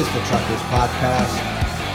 Is 0.00 0.08
the 0.14 0.20
Truckers 0.20 0.62
Podcast. 0.72 1.36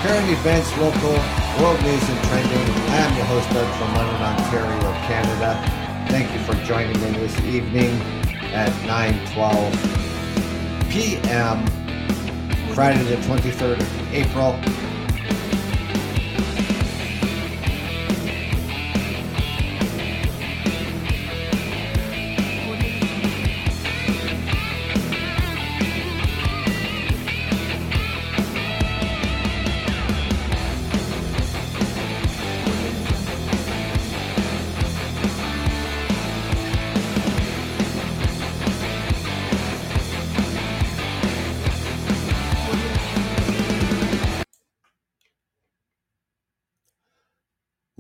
Current 0.03 0.29
events, 0.29 0.69
local, 0.77 1.17
world 1.59 1.81
news, 1.81 2.07
and 2.07 2.23
trending. 2.25 2.69
I 2.91 2.97
am 2.97 3.15
your 3.15 3.25
host, 3.25 3.49
Doug 3.49 3.67
from 3.79 3.95
London, 3.95 4.21
Ontario, 4.21 4.93
Canada. 5.07 5.57
Thank 6.09 6.31
you 6.31 6.39
for 6.45 6.53
joining 6.65 7.01
me 7.01 7.17
this 7.17 7.35
evening 7.41 7.99
at 8.53 8.69
9:12 8.85 9.73
p.m. 10.91 11.65
Friday, 12.75 13.03
the 13.05 13.15
23rd 13.23 13.81
of 13.81 14.13
April. 14.13 14.53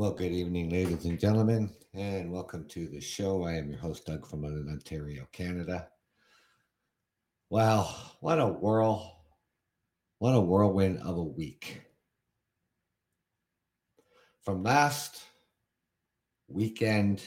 Well, 0.05 0.13
good 0.13 0.33
evening, 0.33 0.69
ladies 0.69 1.05
and 1.05 1.19
gentlemen, 1.19 1.71
and 1.95 2.31
welcome 2.31 2.67
to 2.67 2.87
the 2.87 3.01
show. 3.01 3.43
I 3.43 3.53
am 3.53 3.71
your 3.71 3.79
host, 3.79 4.05
Doug 4.05 4.27
from 4.27 4.43
London, 4.43 4.69
Ontario, 4.71 5.27
Canada. 5.31 5.87
Well, 7.49 8.15
what 8.19 8.39
a 8.39 8.45
whirl, 8.45 9.17
what 10.19 10.35
a 10.35 10.39
whirlwind 10.39 10.99
of 10.99 11.17
a 11.17 11.23
week. 11.23 11.81
From 14.43 14.61
last 14.61 15.23
weekend 16.47 17.23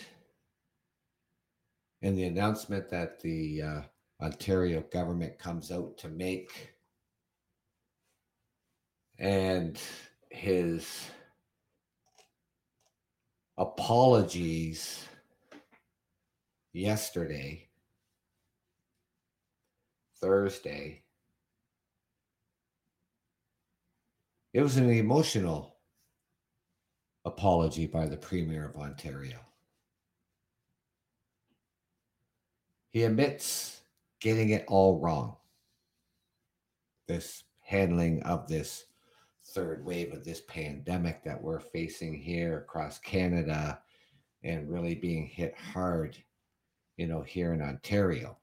and 2.00 2.16
the 2.16 2.26
announcement 2.26 2.90
that 2.90 3.20
the 3.20 3.60
uh, 3.60 3.80
Ontario 4.22 4.84
government 4.92 5.36
comes 5.36 5.72
out 5.72 5.98
to 5.98 6.08
make 6.08 6.74
and 9.18 9.80
his 10.30 11.10
apologies 13.58 15.04
yesterday, 16.72 17.66
Thursday. 20.20 21.02
It 24.54 24.62
was 24.62 24.76
an 24.76 24.88
emotional 24.90 25.74
apology 27.24 27.86
by 27.86 28.06
the 28.06 28.16
Premier 28.16 28.66
of 28.66 28.80
Ontario. 28.80 29.38
He 32.90 33.02
admits 33.02 33.80
getting 34.20 34.50
it 34.50 34.64
all 34.68 35.00
wrong. 35.00 35.36
This 37.08 37.42
handling 37.60 38.22
of 38.22 38.48
this 38.48 38.86
third 39.54 39.84
wave 39.84 40.12
of 40.12 40.24
this 40.24 40.42
pandemic 40.42 41.22
that 41.24 41.40
we're 41.40 41.60
facing 41.60 42.14
here 42.14 42.58
across 42.58 42.98
Canada 42.98 43.80
and 44.42 44.70
really 44.70 44.94
being 44.94 45.26
hit 45.26 45.54
hard, 45.56 46.16
you 46.96 47.06
know, 47.06 47.22
here 47.22 47.52
in 47.52 47.62
Ontario. 47.62 48.36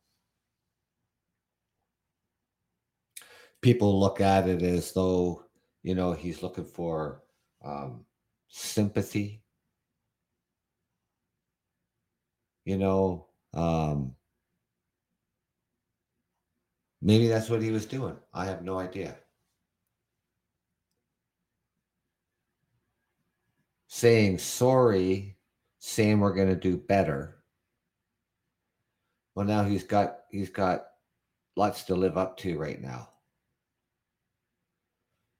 People 3.61 3.99
look 3.99 4.21
at 4.21 4.47
it 4.47 4.61
as 4.61 4.91
though, 4.91 5.43
you 5.83 5.95
know, 5.95 6.13
he's 6.13 6.43
looking 6.43 6.65
for 6.65 7.23
um, 7.63 8.05
sympathy. 8.47 9.41
You 12.65 12.77
know, 12.77 13.27
um, 13.53 14.15
maybe 17.01 17.27
that's 17.27 17.49
what 17.49 17.61
he 17.61 17.71
was 17.71 17.85
doing. 17.85 18.15
I 18.33 18.45
have 18.45 18.63
no 18.63 18.79
idea. 18.79 19.15
Saying 23.95 24.37
sorry, 24.37 25.37
saying 25.79 26.19
we're 26.19 26.33
going 26.33 26.49
to 26.49 26.55
do 26.55 26.75
better. 26.75 27.37
Well, 29.33 29.45
now 29.45 29.63
he's 29.63 29.85
got 29.85 30.17
he's 30.29 30.49
got 30.49 30.87
lots 31.55 31.83
to 31.83 31.95
live 31.95 32.17
up 32.17 32.35
to 32.39 32.59
right 32.59 32.81
now. 32.81 33.07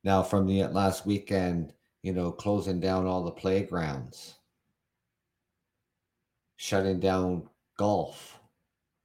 Now, 0.06 0.24
from 0.24 0.48
the 0.48 0.64
last 0.68 1.06
weekend, 1.06 1.74
you 2.02 2.14
know, 2.14 2.32
closing 2.32 2.80
down 2.80 3.06
all 3.06 3.26
the 3.26 3.32
playgrounds, 3.32 4.36
shutting 6.56 7.02
down 7.02 7.50
golf. 7.78 8.40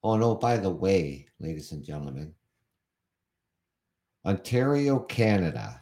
Oh 0.04 0.16
no! 0.16 0.36
By 0.36 0.58
the 0.58 0.70
way, 0.70 1.26
ladies 1.40 1.72
and 1.72 1.82
gentlemen, 1.82 2.32
Ontario, 4.24 5.00
Canada 5.00 5.79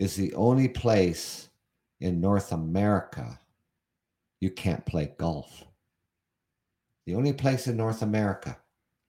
is 0.00 0.16
the 0.16 0.32
only 0.34 0.66
place 0.66 1.50
in 2.00 2.22
North 2.22 2.52
America 2.52 3.38
you 4.40 4.50
can't 4.50 4.84
play 4.86 5.12
golf. 5.18 5.66
The 7.04 7.14
only 7.14 7.34
place 7.34 7.66
in 7.66 7.76
North 7.76 8.00
America 8.00 8.56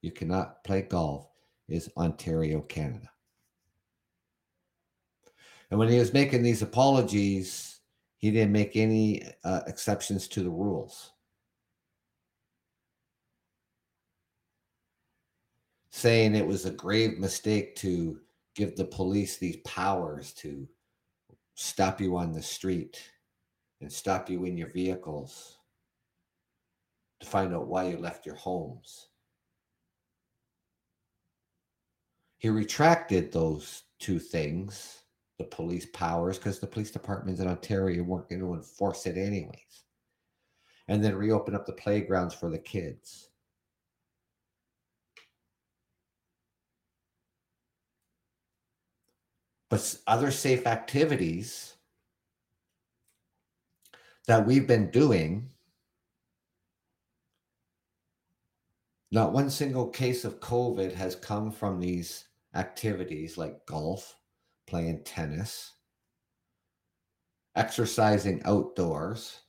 you 0.01 0.11
cannot 0.11 0.65
play 0.65 0.81
golf 0.81 1.29
is 1.69 1.89
Ontario, 1.95 2.59
Canada. 2.59 3.09
And 5.69 5.79
when 5.79 5.87
he 5.87 5.97
was 5.97 6.11
making 6.11 6.43
these 6.43 6.61
apologies, 6.61 7.79
he 8.17 8.29
didn't 8.29 8.51
make 8.51 8.75
any 8.75 9.23
uh, 9.45 9.61
exceptions 9.67 10.27
to 10.27 10.43
the 10.43 10.49
rules. 10.49 11.13
Saying 15.91 16.35
it 16.35 16.45
was 16.45 16.65
a 16.65 16.71
grave 16.71 17.17
mistake 17.17 17.77
to 17.77 18.19
give 18.55 18.75
the 18.75 18.83
police 18.83 19.37
these 19.37 19.57
powers 19.63 20.33
to 20.33 20.67
stop 21.55 21.99
you 21.99 22.17
on 22.17 22.31
the 22.31 22.41
street 22.41 23.01
and 23.81 23.91
stop 23.91 24.29
you 24.29 24.45
in 24.45 24.57
your 24.57 24.71
vehicles 24.71 25.57
to 27.19 27.27
find 27.27 27.53
out 27.53 27.67
why 27.67 27.87
you 27.87 27.97
left 27.97 28.25
your 28.25 28.35
homes. 28.35 29.09
He 32.37 32.49
retracted 32.49 33.31
those 33.31 33.83
two 33.99 34.17
things, 34.17 35.03
the 35.37 35.43
police 35.43 35.87
powers, 35.93 36.37
because 36.37 36.59
the 36.59 36.67
police 36.67 36.89
departments 36.89 37.39
in 37.39 37.47
Ontario 37.47 38.03
weren't 38.03 38.29
going 38.29 38.41
to 38.41 38.53
enforce 38.53 39.05
it 39.05 39.17
anyways. 39.17 39.83
And 40.87 41.03
then 41.03 41.15
reopen 41.15 41.55
up 41.55 41.65
the 41.65 41.73
playgrounds 41.73 42.33
for 42.33 42.49
the 42.49 42.57
kids. 42.57 43.30
But 49.71 49.95
other 50.05 50.29
safe 50.29 50.67
activities 50.67 51.75
that 54.27 54.45
we've 54.45 54.67
been 54.67 54.91
doing 54.91 55.49
not 59.11 59.33
one 59.33 59.49
single 59.49 59.87
case 59.87 60.25
of 60.25 60.41
covid 60.41 60.93
has 60.93 61.15
come 61.15 61.49
from 61.49 61.79
these 61.79 62.25
activities 62.53 63.37
like 63.37 63.65
golf 63.65 64.17
playing 64.67 65.01
tennis 65.03 65.71
exercising 67.55 68.41
outdoors. 68.45 69.41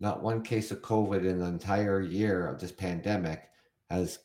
Not 0.00 0.22
one 0.22 0.42
case 0.42 0.70
of 0.70 0.82
covid 0.82 1.24
in 1.24 1.38
the 1.38 1.46
entire 1.46 2.00
year 2.00 2.46
of 2.46 2.60
this 2.60 2.72
pandemic 2.72 3.48
has 3.90 4.18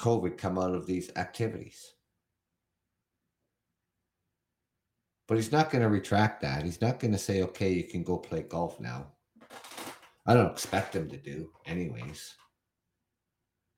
covid 0.00 0.38
come 0.38 0.58
out 0.58 0.74
of 0.74 0.86
these 0.86 1.10
activities 1.16 1.92
But 5.30 5.36
he's 5.36 5.52
not 5.52 5.70
going 5.70 5.82
to 5.82 5.88
retract 5.88 6.42
that. 6.42 6.64
He's 6.64 6.80
not 6.80 6.98
going 6.98 7.12
to 7.12 7.18
say, 7.18 7.42
okay, 7.42 7.72
you 7.72 7.84
can 7.84 8.02
go 8.02 8.18
play 8.18 8.42
golf 8.42 8.80
now. 8.80 9.06
I 10.26 10.34
don't 10.34 10.50
expect 10.50 10.96
him 10.96 11.08
to 11.08 11.16
do, 11.16 11.52
anyways. 11.66 12.34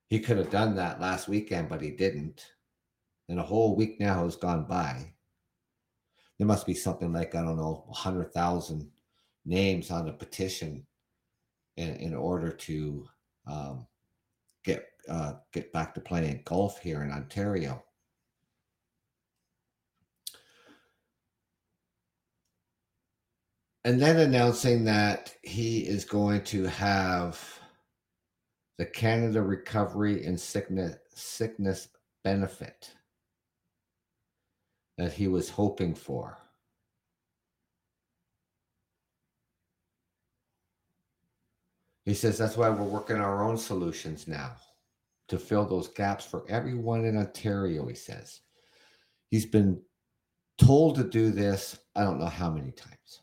He 0.09 0.19
could 0.19 0.39
have 0.39 0.49
done 0.49 0.75
that 0.77 0.99
last 0.99 1.27
weekend, 1.27 1.69
but 1.69 1.79
he 1.79 1.91
didn't. 1.91 2.43
And 3.29 3.39
a 3.39 3.43
whole 3.43 3.75
week 3.75 3.99
now 3.99 4.23
has 4.23 4.35
gone 4.35 4.65
by. 4.65 5.13
There 6.39 6.47
must 6.47 6.65
be 6.65 6.73
something 6.73 7.13
like, 7.13 7.35
I 7.35 7.43
don't 7.43 7.57
know, 7.57 7.83
100,000 7.85 8.89
names 9.45 9.91
on 9.91 10.09
a 10.09 10.13
petition 10.13 10.83
in, 11.77 11.95
in 11.97 12.15
order 12.15 12.49
to 12.49 13.07
um, 13.45 13.85
get 14.65 14.87
uh, 15.07 15.33
get 15.51 15.71
back 15.71 15.93
to 15.93 16.01
playing 16.01 16.41
golf 16.45 16.79
here 16.79 17.03
in 17.03 17.11
Ontario. 17.11 17.83
And 23.85 24.01
then 24.01 24.17
announcing 24.19 24.85
that 24.85 25.33
he 25.43 25.79
is 25.79 26.05
going 26.05 26.43
to 26.45 26.65
have 26.65 27.41
the 28.77 28.85
Canada 28.85 29.41
Recovery 29.41 30.25
and 30.25 30.39
Sickness, 30.39 30.95
Sickness 31.13 31.89
Benefit 32.23 32.91
that 34.97 35.11
he 35.11 35.27
was 35.27 35.49
hoping 35.49 35.93
for. 35.93 36.37
He 42.05 42.13
says 42.13 42.37
that's 42.37 42.57
why 42.57 42.69
we're 42.69 42.83
working 42.83 43.15
on 43.17 43.21
our 43.21 43.43
own 43.43 43.57
solutions 43.57 44.27
now 44.27 44.55
to 45.29 45.39
fill 45.39 45.65
those 45.65 45.87
gaps 45.89 46.25
for 46.25 46.45
everyone 46.49 47.05
in 47.05 47.17
Ontario, 47.17 47.87
he 47.87 47.95
says. 47.95 48.41
He's 49.31 49.45
been 49.45 49.81
told 50.57 50.95
to 50.95 51.03
do 51.03 51.31
this, 51.31 51.79
I 51.95 52.03
don't 52.03 52.19
know 52.19 52.27
how 52.27 52.49
many 52.49 52.71
times. 52.71 53.22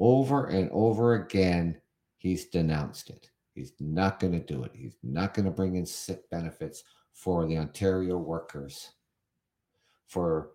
Over 0.00 0.46
and 0.46 0.70
over 0.72 1.12
again, 1.12 1.76
he's 2.16 2.46
denounced 2.46 3.10
it. 3.10 3.30
He's 3.54 3.74
not 3.78 4.18
going 4.18 4.32
to 4.32 4.40
do 4.40 4.62
it. 4.64 4.70
He's 4.74 4.96
not 5.02 5.34
going 5.34 5.44
to 5.44 5.50
bring 5.50 5.76
in 5.76 5.84
sick 5.84 6.30
benefits 6.30 6.84
for 7.12 7.46
the 7.46 7.58
Ontario 7.58 8.16
workers, 8.16 8.92
for 10.06 10.52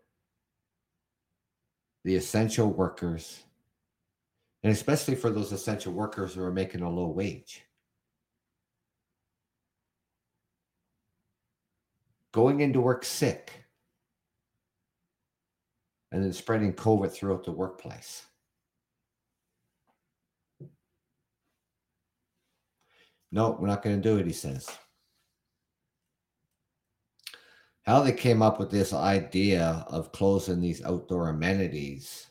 the 2.03 2.15
essential 2.15 2.71
workers, 2.71 3.43
and 4.63 4.73
especially 4.73 5.13
for 5.13 5.29
those 5.29 5.51
essential 5.51 5.93
workers 5.93 6.33
who 6.33 6.43
are 6.43 6.51
making 6.51 6.81
a 6.81 6.89
low 6.89 7.07
wage. 7.07 7.63
Going 12.31 12.61
into 12.61 12.81
work 12.81 13.05
sick 13.05 13.51
and 16.11 16.23
then 16.23 16.33
spreading 16.33 16.73
COVID 16.73 17.11
throughout 17.11 17.43
the 17.43 17.51
workplace. 17.51 18.25
No, 23.35 23.57
we're 23.59 23.67
not 23.67 23.83
going 23.83 24.01
to 24.01 24.09
do 24.09 24.17
it, 24.17 24.25
he 24.25 24.31
says. 24.31 24.65
How 27.83 27.99
they 27.99 28.13
came 28.13 28.41
up 28.41 28.59
with 28.59 28.71
this 28.71 28.93
idea 28.93 29.85
of 29.89 30.13
closing 30.13 30.61
these 30.61 30.81
outdoor 30.85 31.27
amenities 31.27 32.27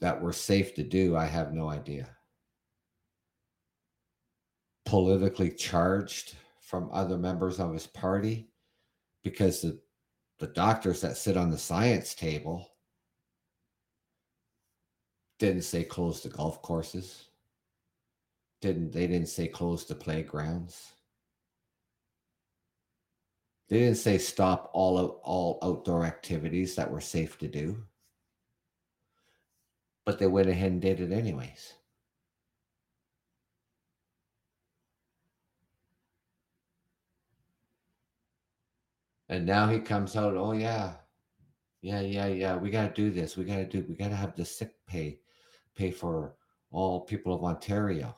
that 0.00 0.20
were 0.20 0.32
safe 0.32 0.74
to 0.74 0.82
do, 0.82 1.16
I 1.16 1.26
have 1.26 1.54
no 1.54 1.70
idea. 1.70 2.08
Politically 4.84 5.52
charged 5.52 6.34
from 6.60 6.90
other 6.92 7.16
members 7.16 7.60
of 7.60 7.72
his 7.72 7.86
party 7.86 8.48
because 9.22 9.62
the, 9.62 9.78
the 10.40 10.48
doctors 10.48 11.00
that 11.02 11.16
sit 11.16 11.36
on 11.36 11.50
the 11.50 11.58
science 11.58 12.16
table 12.16 12.68
didn't 15.38 15.62
say 15.62 15.84
close 15.84 16.20
the 16.20 16.30
golf 16.30 16.60
courses 16.62 17.28
didn't 18.62 18.90
they 18.92 19.06
didn't 19.06 19.28
say 19.28 19.46
close 19.46 19.84
the 19.84 19.94
playgrounds 19.94 20.92
they 23.68 23.80
didn't 23.80 23.96
say 23.96 24.16
stop 24.18 24.70
all 24.72 24.98
out, 24.98 25.20
all 25.22 25.58
outdoor 25.62 26.06
activities 26.06 26.74
that 26.74 26.90
were 26.90 27.00
safe 27.00 27.38
to 27.38 27.48
do 27.48 27.76
but 30.04 30.18
they 30.18 30.26
went 30.26 30.48
ahead 30.48 30.72
and 30.72 30.80
did 30.80 31.00
it 31.00 31.12
anyways. 31.12 31.74
And 39.28 39.46
now 39.46 39.68
he 39.68 39.78
comes 39.78 40.16
out, 40.16 40.36
oh 40.36 40.52
yeah, 40.52 40.94
yeah, 41.80 42.00
yeah, 42.00 42.26
yeah. 42.26 42.56
We 42.56 42.70
got 42.70 42.94
to 42.94 43.02
do 43.02 43.10
this. 43.10 43.36
We 43.36 43.44
got 43.44 43.56
to 43.56 43.64
do. 43.64 43.84
We 43.88 43.94
got 43.94 44.08
to 44.08 44.16
have 44.16 44.36
the 44.36 44.44
sick 44.44 44.74
pay, 44.86 45.20
pay 45.74 45.90
for 45.90 46.34
all 46.70 47.00
people 47.00 47.34
of 47.34 47.42
Ontario. 47.42 48.14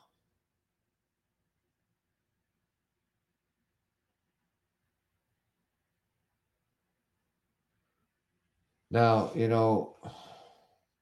Now 8.94 9.32
you 9.34 9.48
know 9.48 9.96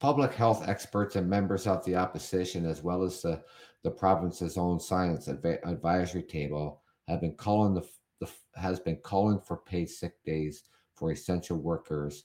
public 0.00 0.32
health 0.32 0.66
experts 0.66 1.14
and 1.14 1.28
members 1.28 1.66
of 1.66 1.84
the 1.84 1.94
opposition, 1.94 2.64
as 2.64 2.82
well 2.82 3.02
as 3.02 3.20
the, 3.20 3.42
the 3.84 3.90
province's 3.90 4.56
own 4.56 4.80
science 4.80 5.28
adv- 5.28 5.58
advisory 5.64 6.22
table, 6.22 6.80
have 7.06 7.20
been 7.20 7.34
calling 7.34 7.74
the, 7.74 7.86
the 8.18 8.30
has 8.54 8.80
been 8.80 8.96
calling 9.04 9.38
for 9.40 9.58
paid 9.58 9.90
sick 9.90 10.14
days 10.24 10.62
for 10.96 11.12
essential 11.12 11.58
workers 11.58 12.24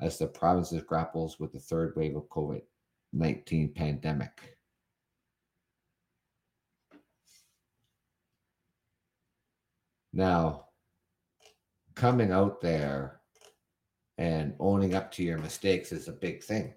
as 0.00 0.18
the 0.18 0.26
province 0.28 0.72
grapples 0.86 1.40
with 1.40 1.52
the 1.52 1.58
third 1.58 1.94
wave 1.96 2.14
of 2.14 2.28
COVID 2.28 2.62
19 3.12 3.72
pandemic. 3.74 4.56
Now, 10.12 10.66
coming 11.96 12.30
out 12.30 12.60
there 12.60 13.17
and 14.18 14.54
owning 14.58 14.94
up 14.94 15.12
to 15.12 15.22
your 15.22 15.38
mistakes 15.38 15.92
is 15.92 16.08
a 16.08 16.12
big 16.12 16.42
thing 16.42 16.74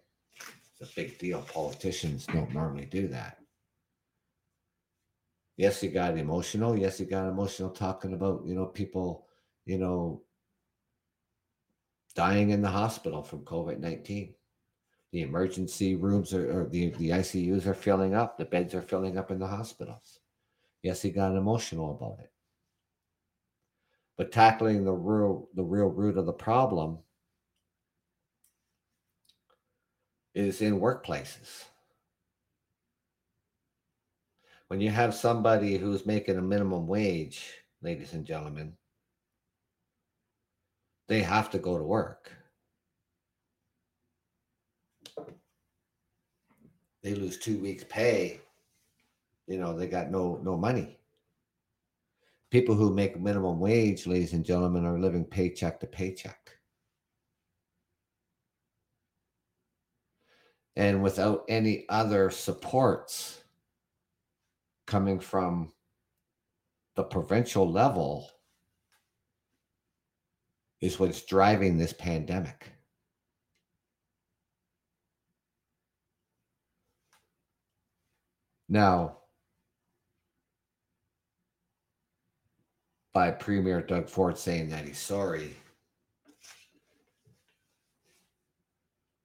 It's 0.79 0.91
a 0.91 0.95
big 0.95 1.17
deal. 1.17 1.41
Politicians 1.41 2.27
don't 2.27 2.53
normally 2.53 2.85
do 2.85 3.07
that. 3.09 3.37
Yes, 5.57 5.81
he 5.81 5.89
got 5.89 6.17
emotional. 6.17 6.77
Yes, 6.77 6.99
he 6.99 7.05
got 7.05 7.27
emotional 7.27 7.69
talking 7.69 8.13
about, 8.13 8.43
you 8.45 8.55
know, 8.55 8.67
people, 8.67 9.27
you 9.65 9.77
know, 9.77 10.23
dying 12.15 12.51
in 12.51 12.61
the 12.61 12.69
hospital 12.69 13.21
from 13.21 13.39
COVID 13.41 13.79
19. 13.79 14.33
The 15.11 15.21
emergency 15.23 15.95
rooms 15.95 16.33
are, 16.33 16.61
or 16.61 16.69
the, 16.69 16.89
the 16.91 17.09
ICUs 17.09 17.65
are 17.65 17.73
filling 17.73 18.15
up, 18.15 18.37
the 18.37 18.45
beds 18.45 18.73
are 18.73 18.81
filling 18.81 19.17
up 19.17 19.29
in 19.29 19.39
the 19.39 19.47
hospitals. 19.47 20.19
Yes, 20.83 21.01
he 21.01 21.09
got 21.09 21.35
emotional 21.35 21.91
about 21.91 22.19
it. 22.23 22.31
But 24.17 24.31
tackling 24.31 24.83
the 24.83 24.93
real 24.93 25.49
the 25.55 25.63
real 25.63 25.87
root 25.87 26.17
of 26.17 26.25
the 26.25 26.33
problem 26.33 26.99
is 30.33 30.61
in 30.61 30.79
workplaces. 30.79 31.65
When 34.67 34.79
you 34.79 34.89
have 34.89 35.13
somebody 35.13 35.77
who's 35.77 36.05
making 36.05 36.37
a 36.37 36.41
minimum 36.41 36.87
wage, 36.87 37.53
ladies 37.81 38.13
and 38.13 38.25
gentlemen, 38.25 38.73
they 41.09 41.21
have 41.21 41.49
to 41.51 41.59
go 41.59 41.77
to 41.77 41.83
work. 41.83 42.31
They 47.03 47.15
lose 47.15 47.37
two 47.37 47.59
weeks' 47.59 47.83
pay. 47.89 48.39
You 49.47 49.57
know, 49.57 49.77
they 49.77 49.87
got 49.87 50.11
no 50.11 50.39
no 50.41 50.55
money. 50.55 50.99
People 52.49 52.75
who 52.75 52.93
make 52.93 53.19
minimum 53.19 53.59
wage, 53.59 54.07
ladies 54.07 54.33
and 54.33 54.45
gentlemen, 54.45 54.85
are 54.85 54.99
living 54.99 55.25
paycheck 55.25 55.79
to 55.81 55.87
paycheck. 55.87 56.57
And 60.75 61.03
without 61.03 61.43
any 61.49 61.85
other 61.89 62.29
supports 62.29 63.43
coming 64.87 65.19
from 65.19 65.71
the 66.95 67.03
provincial 67.03 67.69
level 67.69 68.29
is 70.81 70.99
what's 70.99 71.23
driving 71.23 71.77
this 71.77 71.93
pandemic. 71.93 72.71
Now, 78.67 79.17
by 83.13 83.31
Premier 83.31 83.81
Doug 83.81 84.09
Ford 84.09 84.37
saying 84.37 84.69
that 84.69 84.85
he's 84.85 84.97
sorry, 84.97 85.55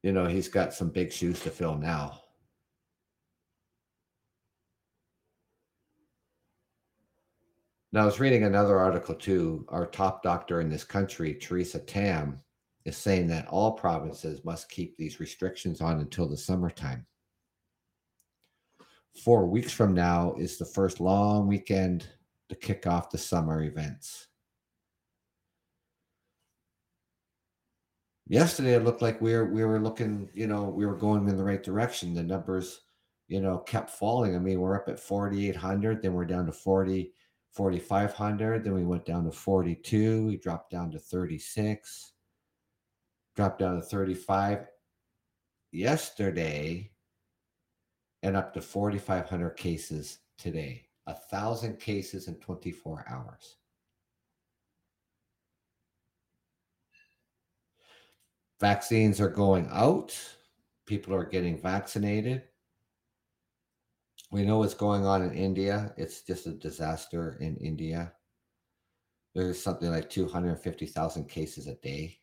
you 0.07 0.13
know, 0.13 0.27
he's 0.27 0.47
got 0.47 0.73
some 0.73 0.89
big 0.89 1.13
shoes 1.13 1.41
to 1.41 1.51
fill 1.51 1.75
now. 1.75 2.21
Now, 7.93 8.03
I 8.03 8.07
was 8.07 8.21
reading 8.21 8.45
another 8.45 8.79
article 8.79 9.17
too. 9.17 9.67
Our 9.69 9.85
top 9.85 10.23
doctor 10.23 10.61
in 10.61 10.71
this 10.71 10.85
country, 10.85 11.35
Theresa 11.35 11.81
Tam, 11.81 12.41
is 12.85 12.97
saying 12.97 13.27
that 13.29 13.49
all 13.49 13.73
provinces 13.73 14.45
must 14.45 14.71
keep 14.71 14.97
these 14.97 15.19
restrictions 15.19 15.81
on 15.81 15.99
until 15.99 16.29
the 16.29 16.37
summertime. 16.37 17.05
Four 19.25 19.47
weeks 19.47 19.73
from 19.73 19.93
now 19.93 20.35
is 20.39 20.57
the 20.57 20.67
first 20.67 21.01
long 21.01 21.49
weekend 21.49 22.07
to 22.49 22.55
kick 22.55 22.87
off 22.87 23.11
the 23.11 23.19
summer 23.19 23.65
events. 23.65 24.29
Yesterday 28.26 28.75
it 28.75 28.85
looked 28.85 29.02
like 29.02 29.21
we 29.21 29.33
were 29.35 29.47
we 29.47 29.64
were 29.64 29.80
looking, 29.80 30.28
you 30.35 30.47
know, 30.47 30.64
we 30.64 30.87
were 30.87 30.97
going 30.97 31.28
in 31.28 31.37
the 31.37 31.45
right 31.45 31.62
direction. 31.62 32.14
The 32.14 32.23
numbers, 32.23 32.80
you 33.28 33.40
know, 33.40 33.59
kept 33.59 33.90
falling. 33.90 34.35
I 34.35 34.38
mean, 34.38 34.61
we're 34.61 34.76
up 34.76 34.88
at 34.88 35.00
4,800, 35.00 36.02
then 36.02 36.14
we're 36.14 36.25
down 36.25 36.47
to 36.47 36.52
40, 36.52 37.12
4,500, 37.52 38.64
then 38.64 38.75
we 38.75 38.85
went 38.85 39.04
down 39.04 39.25
to 39.25 39.33
42, 39.33 40.26
we 40.26 40.37
dropped 40.37 40.71
down 40.71 40.90
to 40.92 40.99
36, 40.99 42.12
dropped 43.35 43.61
down 43.61 43.76
to 43.76 43.83
35 43.83 44.66
yesterday, 45.73 46.90
and 48.23 48.37
up 48.37 48.52
to 48.54 48.61
4,500 48.61 49.50
cases 49.50 50.18
today. 50.38 50.83
A 51.06 51.14
thousand 51.14 51.78
cases 51.78 52.26
in 52.26 52.35
24 52.37 53.04
hours. 53.09 53.56
Vaccines 58.61 59.21
are 59.21 59.29
going 59.29 59.69
out. 59.71 60.17
People 60.87 61.15
are 61.15 61.25
getting 61.25 61.61
vaccinated. 61.61 62.43
We 64.31 64.45
know 64.45 64.59
what's 64.59 64.75
going 64.75 65.05
on 65.05 65.23
in 65.23 65.33
India. 65.33 65.93
It's 65.97 66.23
just 66.23 66.47
a 66.47 66.53
disaster 66.53 67.37
in 67.41 67.57
India. 67.59 68.13
There's 69.35 69.63
something 69.63 69.91
like 69.91 70.09
250,000 70.09 71.29
cases 71.29 71.67
a 71.67 71.75
day. 71.77 72.19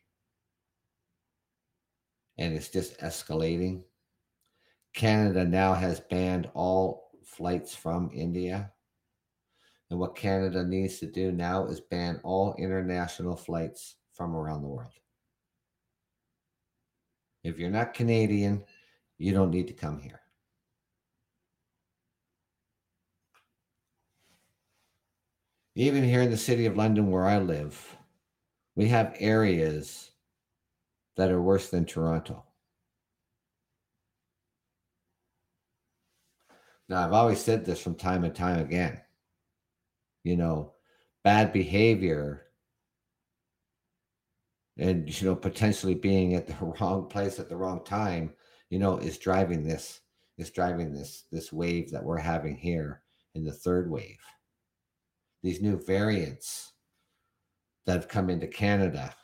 And 2.36 2.52
it's 2.52 2.68
just 2.68 2.98
escalating. 2.98 3.84
Canada 4.92 5.44
now 5.44 5.74
has 5.74 6.00
banned 6.00 6.50
all 6.54 7.10
flights 7.24 7.74
from 7.74 8.10
India. 8.12 8.72
And 9.90 10.00
what 10.00 10.16
Canada 10.16 10.64
needs 10.64 10.98
to 10.98 11.06
do 11.06 11.30
now 11.30 11.66
is 11.66 11.80
ban 11.80 12.20
all 12.24 12.54
international 12.58 13.36
flights 13.36 13.96
from 14.12 14.34
around 14.34 14.62
the 14.62 14.68
world. 14.68 14.92
If 17.44 17.58
you're 17.58 17.70
not 17.70 17.92
Canadian, 17.92 18.64
you 19.18 19.32
don't 19.32 19.50
need 19.50 19.68
to 19.68 19.74
come 19.74 20.00
here. 20.00 20.20
Even 25.76 26.02
here 26.02 26.22
in 26.22 26.30
the 26.30 26.36
city 26.36 26.66
of 26.66 26.76
London, 26.76 27.10
where 27.10 27.26
I 27.26 27.38
live, 27.38 27.96
we 28.74 28.88
have 28.88 29.16
areas 29.18 30.10
that 31.16 31.30
are 31.30 31.42
worse 31.42 31.68
than 31.68 31.84
Toronto. 31.84 32.44
Now, 36.88 37.04
I've 37.04 37.12
always 37.12 37.40
said 37.40 37.64
this 37.64 37.80
from 37.80 37.94
time 37.94 38.24
and 38.24 38.34
time 38.34 38.60
again. 38.60 39.00
You 40.22 40.36
know, 40.36 40.72
bad 41.22 41.52
behavior 41.52 42.46
and, 44.78 45.20
you 45.20 45.28
know, 45.28 45.36
potentially 45.36 45.94
being 45.94 46.34
at 46.34 46.46
the 46.46 46.56
wrong 46.80 47.08
place 47.08 47.38
at 47.38 47.48
the 47.48 47.56
wrong 47.56 47.84
time, 47.84 48.32
you 48.70 48.78
know, 48.78 48.98
is 48.98 49.18
driving 49.18 49.64
this, 49.64 50.00
is 50.38 50.50
driving 50.50 50.92
this, 50.92 51.24
this 51.30 51.52
wave 51.52 51.90
that 51.90 52.02
we're 52.02 52.18
having 52.18 52.56
here 52.56 53.02
in 53.34 53.44
the 53.44 53.52
third 53.52 53.90
wave 53.90 54.18
these 55.44 55.60
new 55.60 55.78
variants 55.84 56.72
that 57.84 57.92
have 57.92 58.08
come 58.08 58.30
into 58.30 58.46
Canada 58.46 59.14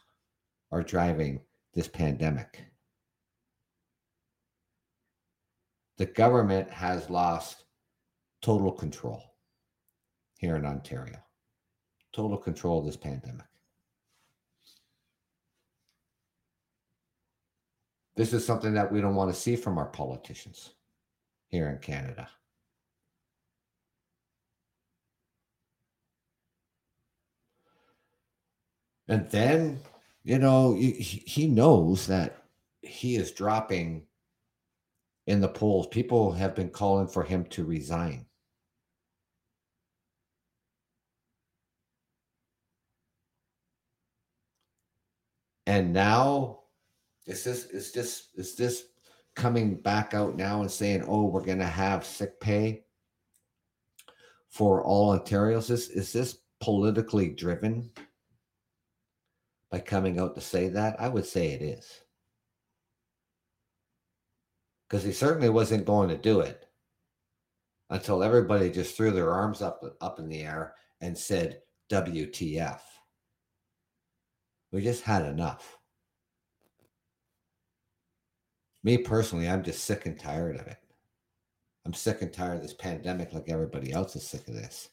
are 0.70 0.82
driving 0.82 1.40
this 1.72 1.88
pandemic. 1.88 2.66
The 5.96 6.04
government 6.04 6.70
has 6.70 7.08
lost 7.08 7.64
total 8.42 8.70
control 8.70 9.22
here 10.36 10.56
in 10.56 10.66
Ontario. 10.66 11.16
Total 12.12 12.36
control 12.36 12.80
of 12.80 12.86
this 12.86 12.98
pandemic. 12.98 13.46
This 18.20 18.34
is 18.34 18.44
something 18.44 18.74
that 18.74 18.92
we 18.92 19.00
don't 19.00 19.14
want 19.14 19.32
to 19.32 19.40
see 19.40 19.56
from 19.56 19.78
our 19.78 19.86
politicians 19.86 20.74
here 21.48 21.70
in 21.70 21.78
Canada. 21.78 22.28
And 29.08 29.26
then, 29.30 29.80
you 30.22 30.38
know, 30.38 30.74
he, 30.74 31.46
knows 31.46 32.08
that 32.08 32.42
he 32.82 33.16
is 33.16 33.32
dropping 33.32 34.02
in 35.26 35.40
the 35.40 35.48
polls. 35.48 35.86
People 35.86 36.32
have 36.32 36.54
been 36.54 36.68
calling 36.68 37.08
for 37.08 37.22
him 37.22 37.46
to 37.46 37.64
resign. 37.64 38.26
And 45.66 45.94
now 45.94 46.59
is 47.26 47.44
this 47.44 47.66
is 47.66 47.92
this 47.92 48.28
is 48.34 48.54
this 48.54 48.84
coming 49.36 49.76
back 49.76 50.14
out 50.14 50.36
now 50.36 50.60
and 50.60 50.70
saying, 50.70 51.04
oh, 51.06 51.26
we're 51.26 51.44
gonna 51.44 51.64
have 51.64 52.04
sick 52.04 52.40
pay 52.40 52.84
for 54.48 54.82
all 54.82 55.18
Ontarians? 55.18 55.70
Is 55.70 55.88
is 55.88 56.12
this 56.12 56.38
politically 56.60 57.30
driven? 57.30 57.90
by 59.70 59.78
coming 59.78 60.18
out 60.18 60.34
to 60.34 60.40
say 60.40 60.68
that? 60.68 61.00
I 61.00 61.08
would 61.08 61.24
say 61.24 61.48
it 61.48 61.62
is. 61.62 61.86
Because 64.88 65.04
he 65.04 65.12
certainly 65.12 65.48
wasn't 65.48 65.86
going 65.86 66.08
to 66.08 66.16
do 66.16 66.40
it 66.40 66.66
until 67.90 68.22
everybody 68.22 68.70
just 68.70 68.96
threw 68.96 69.12
their 69.12 69.32
arms 69.32 69.62
up 69.62 69.82
up 70.00 70.18
in 70.18 70.28
the 70.28 70.42
air 70.42 70.74
and 71.00 71.16
said 71.16 71.60
WTF. 71.90 72.80
We 74.72 74.82
just 74.82 75.04
had 75.04 75.24
enough. 75.24 75.78
Me 78.82 78.98
personally, 78.98 79.48
I'm 79.48 79.62
just 79.62 79.84
sick 79.84 80.06
and 80.06 80.18
tired 80.18 80.56
of 80.56 80.66
it. 80.66 80.78
I'm 81.84 81.94
sick 81.94 82.22
and 82.22 82.32
tired 82.32 82.56
of 82.56 82.62
this 82.62 82.74
pandemic 82.74 83.32
like 83.32 83.48
everybody 83.48 83.92
else 83.92 84.16
is 84.16 84.26
sick 84.26 84.46
of 84.48 84.54
this. 84.54 84.90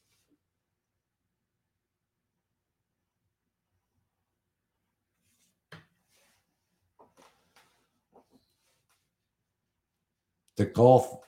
the 10.57 10.65
Gulf 10.65 11.19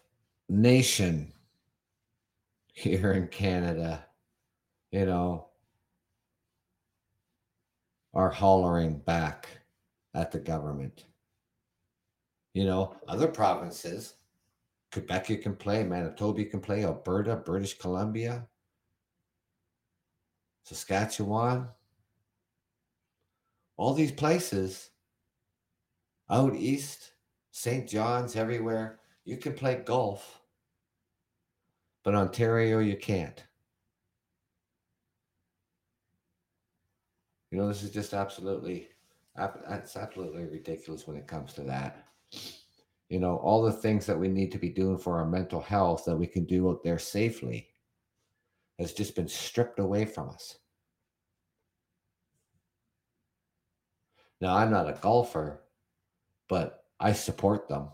nation 0.49 1.31
here 2.73 3.13
in 3.13 3.27
Canada, 3.27 4.05
you 4.91 5.05
know, 5.05 5.47
are 8.13 8.31
hollering 8.31 8.97
back 8.97 9.47
at 10.15 10.31
the 10.31 10.39
government. 10.39 11.05
You 12.53 12.65
know, 12.65 12.95
other 13.07 13.27
provinces, 13.27 14.15
Quebec 14.91 15.29
you 15.29 15.37
can 15.37 15.55
play, 15.55 15.83
Manitoba 15.83 16.39
you 16.39 16.47
can 16.47 16.59
play, 16.59 16.83
Alberta, 16.83 17.35
British 17.35 17.77
Columbia, 17.77 18.47
Saskatchewan, 20.63 21.67
all 23.77 23.93
these 23.93 24.11
places 24.11 24.89
out 26.29 26.55
east, 26.55 27.11
St. 27.51 27.87
John's, 27.87 28.35
everywhere, 28.35 28.99
you 29.25 29.37
can 29.37 29.53
play 29.53 29.75
golf, 29.75 30.41
but 32.03 32.15
Ontario, 32.15 32.79
you 32.79 32.97
can't. 32.97 33.43
You 37.51 37.57
know, 37.57 37.67
this 37.67 37.83
is 37.83 37.91
just 37.91 38.13
absolutely, 38.13 38.89
it's 39.69 39.95
absolutely 39.95 40.45
ridiculous 40.45 41.07
when 41.07 41.17
it 41.17 41.27
comes 41.27 41.53
to 41.53 41.61
that. 41.61 42.08
You 43.09 43.19
know, 43.19 43.37
all 43.37 43.63
the 43.63 43.71
things 43.71 44.05
that 44.05 44.19
we 44.19 44.27
need 44.27 44.51
to 44.51 44.59
be 44.59 44.69
doing 44.69 44.97
for 44.97 45.17
our 45.17 45.25
mental 45.25 45.61
health 45.61 46.05
that 46.05 46.15
we 46.15 46.27
can 46.27 46.45
do 46.45 46.69
out 46.69 46.83
there 46.83 46.99
safely 46.99 47.69
has 48.77 48.93
just 48.93 49.15
been 49.15 49.27
stripped 49.27 49.79
away 49.79 50.05
from 50.05 50.29
us. 50.29 50.57
Now, 54.41 54.55
I'm 54.55 54.71
not 54.71 54.87
a 54.87 54.97
golfer, 55.01 55.63
but 56.47 56.85
I 56.99 57.13
support 57.13 57.67
them 57.67 57.89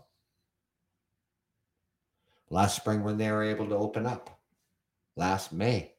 last 2.50 2.76
spring 2.76 3.02
when 3.02 3.18
they 3.18 3.30
were 3.30 3.42
able 3.42 3.68
to 3.68 3.76
open 3.76 4.06
up, 4.06 4.38
last 5.16 5.52
May. 5.52 5.92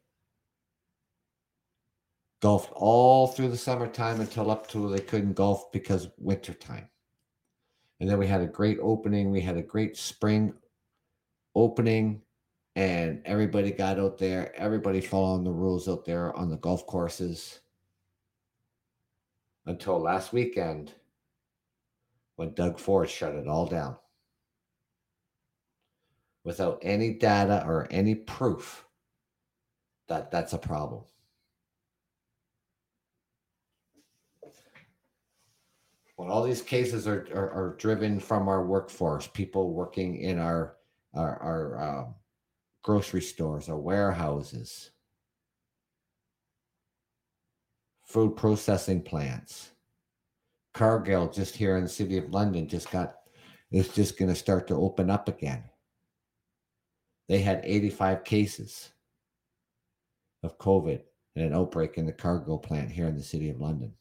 Golfed 2.41 2.71
all 2.73 3.27
through 3.27 3.49
the 3.49 3.57
summertime 3.57 4.21
until 4.21 4.51
up 4.51 4.67
to 4.67 4.89
they 4.89 4.99
couldn't 4.99 5.33
golf 5.33 5.71
because 5.71 6.09
wintertime. 6.17 6.87
And 7.99 8.09
then 8.09 8.17
we 8.17 8.27
had 8.27 8.41
a 8.41 8.47
great 8.47 8.77
opening. 8.81 9.31
We 9.31 9.41
had 9.41 9.57
a 9.57 9.61
great 9.61 9.97
spring 9.97 10.53
opening, 11.55 12.21
and 12.75 13.21
everybody 13.25 13.71
got 13.71 13.99
out 13.99 14.17
there. 14.17 14.53
Everybody 14.55 15.01
following 15.01 15.43
the 15.43 15.51
rules 15.51 15.89
out 15.89 16.05
there 16.05 16.35
on 16.35 16.49
the 16.49 16.57
golf 16.57 16.85
courses 16.85 17.59
until 19.65 19.99
last 19.99 20.31
weekend 20.31 20.93
when 22.35 22.53
Doug 22.53 22.79
Ford 22.79 23.09
shut 23.09 23.33
it 23.33 23.47
all 23.47 23.65
down 23.65 23.97
without 26.43 26.79
any 26.81 27.13
data 27.13 27.63
or 27.65 27.87
any 27.91 28.15
proof 28.15 28.85
that 30.07 30.31
that's 30.31 30.53
a 30.53 30.57
problem. 30.57 31.03
When 36.17 36.29
all 36.29 36.43
these 36.43 36.61
cases 36.61 37.07
are, 37.07 37.27
are, 37.33 37.51
are 37.51 37.75
driven 37.77 38.19
from 38.19 38.47
our 38.47 38.65
workforce, 38.65 39.27
people 39.27 39.73
working 39.73 40.17
in 40.17 40.39
our 40.39 40.75
our, 41.13 41.37
our 41.41 41.81
uh, 41.81 42.05
grocery 42.83 43.21
stores, 43.21 43.69
our 43.69 43.77
warehouses, 43.77 44.91
food 48.05 48.35
processing 48.35 49.01
plants. 49.01 49.71
Cargill, 50.73 51.29
just 51.29 51.55
here 51.55 51.77
in 51.77 51.83
the 51.83 51.89
city 51.89 52.17
of 52.17 52.29
London, 52.29 52.67
just 52.67 52.91
got 52.91 53.15
is 53.71 53.87
just 53.89 54.17
going 54.19 54.29
to 54.29 54.35
start 54.35 54.67
to 54.67 54.75
open 54.75 55.09
up 55.09 55.27
again 55.27 55.63
they 57.27 57.39
had 57.39 57.61
85 57.63 58.23
cases 58.23 58.89
of 60.43 60.57
COVID 60.57 61.01
and 61.35 61.45
an 61.45 61.53
outbreak 61.53 61.97
in 61.97 62.05
the 62.05 62.13
Cargill 62.13 62.57
plant 62.57 62.89
here 62.89 63.07
in 63.07 63.15
the 63.15 63.23
city 63.23 63.49
of 63.49 63.59
London. 63.59 63.93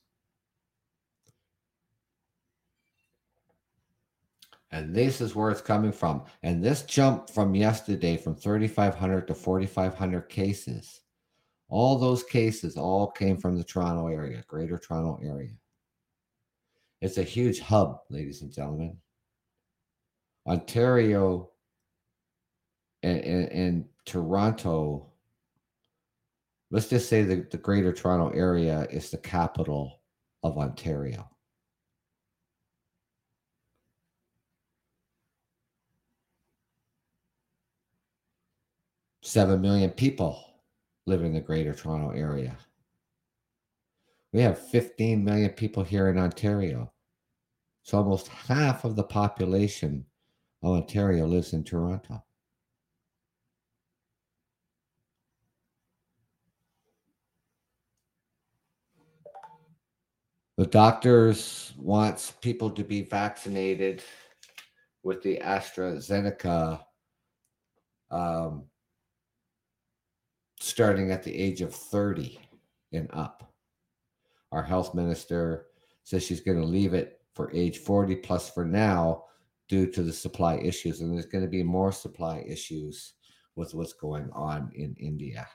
And 4.72 4.94
this 4.94 5.20
is 5.20 5.34
where 5.34 5.50
it's 5.50 5.60
coming 5.60 5.92
from. 5.92 6.24
And 6.42 6.62
this 6.62 6.82
jump 6.82 7.30
from 7.30 7.54
yesterday 7.54 8.16
from 8.16 8.34
3,500 8.34 9.28
to 9.28 9.34
4,500 9.34 10.22
cases, 10.22 11.00
all 11.68 11.98
those 11.98 12.22
cases 12.22 12.76
all 12.76 13.10
came 13.10 13.36
from 13.36 13.56
the 13.56 13.64
Toronto 13.64 14.08
area, 14.08 14.44
Greater 14.46 14.78
Toronto 14.78 15.20
area. 15.22 15.54
It's 17.00 17.18
a 17.18 17.22
huge 17.22 17.60
hub, 17.60 18.00
ladies 18.10 18.42
and 18.42 18.52
gentlemen. 18.52 18.96
Ontario 20.46 21.50
and, 23.02 23.20
and, 23.20 23.52
and 23.52 23.84
Toronto, 24.04 25.06
let's 26.70 26.88
just 26.88 27.08
say 27.08 27.22
the, 27.22 27.46
the 27.50 27.58
Greater 27.58 27.92
Toronto 27.92 28.36
area 28.36 28.86
is 28.90 29.10
the 29.10 29.18
capital 29.18 30.00
of 30.42 30.58
Ontario. 30.58 31.28
Seven 39.26 39.60
million 39.60 39.90
people 39.90 40.40
live 41.08 41.24
in 41.24 41.34
the 41.34 41.40
Greater 41.40 41.74
Toronto 41.74 42.10
area. 42.10 42.56
We 44.32 44.40
have 44.42 44.56
15 44.56 45.24
million 45.24 45.50
people 45.50 45.82
here 45.82 46.08
in 46.10 46.16
Ontario. 46.16 46.92
So 47.82 47.98
almost 47.98 48.28
half 48.28 48.84
of 48.84 48.94
the 48.94 49.02
population 49.02 50.06
of 50.62 50.74
Ontario 50.76 51.26
lives 51.26 51.54
in 51.54 51.64
Toronto. 51.64 52.24
The 60.56 60.66
doctors 60.66 61.72
wants 61.76 62.30
people 62.30 62.70
to 62.70 62.84
be 62.84 63.02
vaccinated 63.02 64.04
with 65.02 65.20
the 65.24 65.38
AstraZeneca 65.38 66.80
um, 68.12 68.66
starting 70.58 71.10
at 71.10 71.22
the 71.22 71.36
age 71.36 71.60
of 71.60 71.74
30 71.74 72.38
and 72.92 73.08
up. 73.12 73.52
Our 74.52 74.62
health 74.62 74.94
minister 74.94 75.66
says 76.04 76.24
she's 76.24 76.40
going 76.40 76.60
to 76.60 76.66
leave 76.66 76.94
it 76.94 77.20
for 77.34 77.52
age 77.52 77.78
40 77.78 78.16
plus 78.16 78.48
for 78.48 78.64
now 78.64 79.24
due 79.68 79.86
to 79.90 80.02
the 80.02 80.12
supply 80.12 80.56
issues. 80.56 81.00
And 81.00 81.12
there's 81.12 81.26
going 81.26 81.44
to 81.44 81.50
be 81.50 81.62
more 81.62 81.92
supply 81.92 82.44
issues 82.46 83.14
with 83.56 83.74
what's 83.74 83.92
going 83.92 84.30
on 84.32 84.70
in 84.74 84.94
India. 84.98 85.46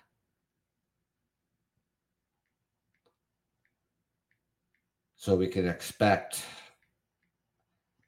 So 5.16 5.36
we 5.36 5.48
can 5.48 5.68
expect 5.68 6.44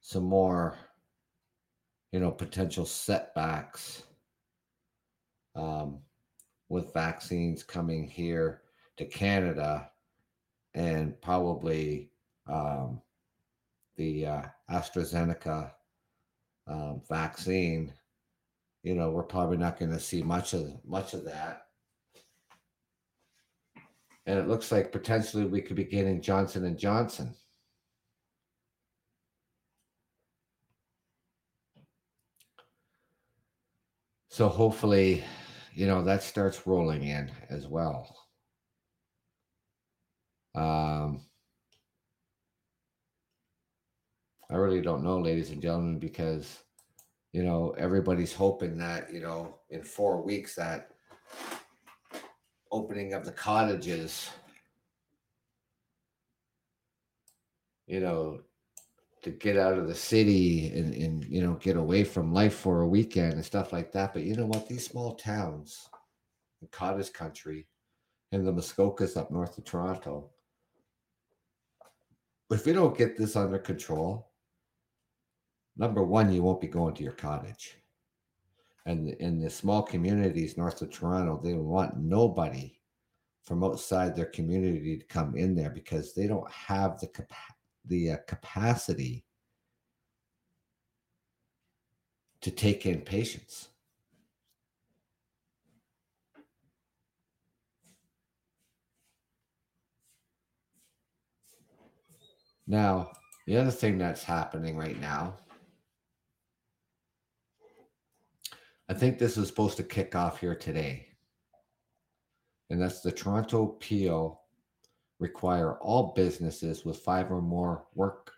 some 0.01 0.23
more, 0.23 0.77
you 2.11 2.19
know, 2.19 2.31
potential 2.31 2.85
setbacks 2.85 4.03
um, 5.55 5.99
with 6.73 6.93
vaccines 6.93 7.63
coming 7.63 8.07
here 8.07 8.61
to 8.97 9.05
Canada 9.05 9.89
and 10.73 11.19
probably 11.21 12.09
um, 12.47 13.01
the 13.95 14.25
uh, 14.25 14.41
AstraZeneca 14.69 15.71
um, 16.67 17.01
vaccine. 17.07 17.93
You 18.83 18.95
know, 18.95 19.11
we're 19.11 19.23
probably 19.23 19.57
not 19.57 19.79
going 19.79 19.91
to 19.91 19.99
see 19.99 20.21
much 20.21 20.53
of 20.53 20.83
much 20.83 21.13
of 21.13 21.23
that 21.25 21.63
and 24.25 24.39
it 24.39 24.47
looks 24.47 24.71
like 24.71 24.91
potentially 24.91 25.45
we 25.45 25.61
could 25.61 25.75
be 25.75 25.83
getting 25.83 26.21
Johnson 26.21 26.65
and 26.65 26.77
Johnson. 26.77 27.33
So 34.29 34.47
hopefully, 34.47 35.23
you 35.73 35.87
know, 35.87 36.03
that 36.03 36.23
starts 36.23 36.67
rolling 36.67 37.03
in 37.03 37.31
as 37.49 37.67
well. 37.67 38.15
Um, 40.55 41.21
I 44.51 44.55
really 44.55 44.81
don't 44.81 45.03
know, 45.03 45.19
ladies 45.19 45.49
and 45.49 45.61
gentlemen, 45.61 45.97
because 45.97 46.59
you 47.31 47.43
know 47.43 47.73
everybody's 47.77 48.33
hoping 48.33 48.77
that 48.77 49.11
you 49.11 49.19
know 49.19 49.57
in 49.71 49.83
four 49.83 50.21
weeks 50.21 50.53
that 50.55 50.89
opening 52.71 53.13
of 53.13 53.25
the 53.25 53.31
cottages, 53.31 54.29
you 57.87 57.99
know, 57.99 58.41
to 59.23 59.31
get 59.31 59.57
out 59.57 59.77
of 59.77 59.87
the 59.87 59.95
city 59.95 60.71
and, 60.75 60.93
and 60.93 61.25
you 61.25 61.41
know 61.41 61.53
get 61.55 61.77
away 61.77 62.03
from 62.03 62.33
life 62.33 62.55
for 62.55 62.81
a 62.81 62.87
weekend 62.87 63.33
and 63.33 63.45
stuff 63.45 63.73
like 63.73 63.91
that. 63.93 64.13
But 64.13 64.23
you 64.23 64.35
know 64.35 64.45
what? 64.45 64.67
These 64.67 64.85
small 64.85 65.15
towns, 65.15 65.89
the 66.61 66.67
cottage 66.67 67.11
country, 67.13 67.67
and 68.31 68.45
the 68.45 68.53
Muskokas 68.53 69.17
up 69.17 69.31
north 69.31 69.57
of 69.57 69.65
Toronto, 69.65 70.29
if 72.51 72.65
we 72.65 72.73
don't 72.73 72.97
get 72.97 73.17
this 73.17 73.35
under 73.35 73.59
control, 73.59 74.29
number 75.77 76.03
one, 76.03 76.31
you 76.31 76.43
won't 76.43 76.61
be 76.61 76.67
going 76.67 76.93
to 76.95 77.03
your 77.03 77.13
cottage 77.13 77.77
and 78.85 79.09
in 79.09 79.39
the 79.39 79.49
small 79.49 79.81
communities 79.81 80.57
north 80.57 80.81
of 80.81 80.91
Toronto, 80.91 81.39
they 81.41 81.53
want 81.53 81.97
nobody 81.97 82.77
from 83.43 83.63
outside 83.63 84.15
their 84.15 84.25
community 84.25 84.97
to 84.97 85.05
come 85.05 85.35
in 85.35 85.55
there 85.55 85.69
because 85.69 86.13
they 86.13 86.27
don't 86.27 86.49
have 86.51 86.99
the 86.99 87.07
capa- 87.07 87.52
the 87.85 88.11
uh, 88.11 88.17
capacity 88.27 89.25
to 92.41 92.51
take 92.51 92.85
in 92.85 93.01
patients. 93.01 93.69
Now, 102.65 103.11
the 103.45 103.57
other 103.57 103.71
thing 103.71 103.97
that's 103.97 104.23
happening 104.23 104.77
right 104.77 104.99
now 104.99 105.35
I 108.89 108.93
think 108.93 109.17
this 109.17 109.37
is 109.37 109.47
supposed 109.47 109.77
to 109.77 109.83
kick 109.83 110.15
off 110.15 110.39
here 110.39 110.55
today. 110.55 111.07
And 112.69 112.81
that's 112.81 113.01
the 113.01 113.11
Toronto 113.11 113.77
Peel 113.79 114.41
require 115.23 115.75
all 115.75 116.11
businesses 116.17 116.83
with 116.83 116.97
five 116.97 117.31
or 117.31 117.41
more 117.41 117.85
work 117.95 118.33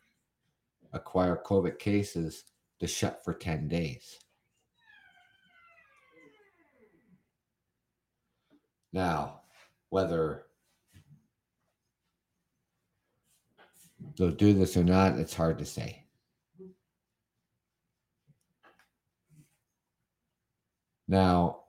acquire 0.93 1.41
COVID 1.43 1.79
cases 1.79 2.43
to 2.79 2.85
shut 2.85 3.25
for 3.25 3.33
10 3.33 3.67
days. 3.67 4.19
Now, 8.93 9.41
whether 9.89 10.43
they'll 14.15 14.29
do 14.29 14.53
this 14.53 14.77
or 14.77 14.83
not, 14.83 15.17
it's 15.17 15.33
hard 15.33 15.57
to 15.57 15.65
say. 15.65 16.05
Now, 21.07 21.64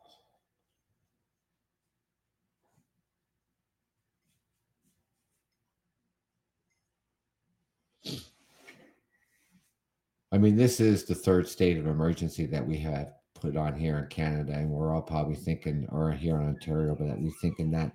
I 10.32 10.38
mean, 10.38 10.56
this 10.56 10.80
is 10.80 11.04
the 11.04 11.14
third 11.14 11.48
state 11.48 11.78
of 11.78 11.86
emergency 11.86 12.46
that 12.46 12.66
we 12.66 12.76
have 12.78 13.12
put 13.34 13.56
on 13.56 13.78
here 13.78 13.98
in 13.98 14.06
Canada, 14.08 14.52
and 14.54 14.70
we're 14.70 14.94
all 14.94 15.02
probably 15.02 15.36
thinking, 15.36 15.86
or 15.90 16.12
here 16.12 16.36
in 16.40 16.48
Ontario, 16.48 16.94
but 16.94 17.06
that 17.06 17.20
we're 17.20 17.30
thinking 17.40 17.70
that, 17.72 17.92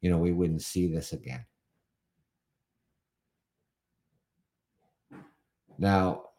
you 0.00 0.10
know, 0.10 0.18
we 0.18 0.32
wouldn't 0.32 0.62
see 0.62 0.92
this 0.92 1.12
again. 1.12 1.44
Now, 5.78 6.30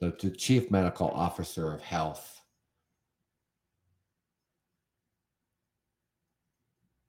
the, 0.00 0.14
the 0.20 0.30
chief 0.30 0.70
medical 0.70 1.08
officer 1.08 1.72
of 1.72 1.80
health 1.80 2.36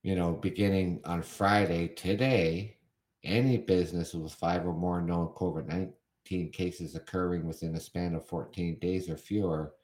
you 0.08 0.14
know, 0.14 0.32
beginning 0.32 1.00
on 1.04 1.22
Friday 1.22 1.88
today, 1.88 2.76
any 3.24 3.58
business 3.58 4.14
with 4.14 4.32
five 4.32 4.66
or 4.66 4.72
more 4.72 5.02
known 5.02 5.28
COVID 5.36 5.92
19 6.30 6.50
cases 6.50 6.94
occurring 6.94 7.46
within 7.46 7.74
a 7.74 7.80
span 7.80 8.14
of 8.14 8.26
14 8.26 8.78
days 8.80 9.08
or 9.08 9.16
fewer, 9.16 9.74